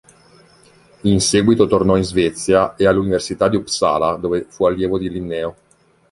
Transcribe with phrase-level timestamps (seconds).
[1.01, 5.55] In seguito tornò in Svezia e all'Università di Uppsala, dove fu allievo di Linneo.